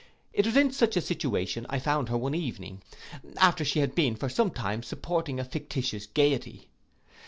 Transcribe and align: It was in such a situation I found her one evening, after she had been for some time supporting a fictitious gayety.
It 0.33 0.47
was 0.47 0.57
in 0.57 0.71
such 0.71 0.97
a 0.97 0.99
situation 1.01 1.67
I 1.69 1.77
found 1.77 2.09
her 2.09 2.17
one 2.17 2.33
evening, 2.33 2.81
after 3.37 3.63
she 3.63 3.81
had 3.81 3.93
been 3.93 4.15
for 4.15 4.29
some 4.29 4.49
time 4.49 4.81
supporting 4.81 5.39
a 5.39 5.43
fictitious 5.43 6.07
gayety. 6.07 6.69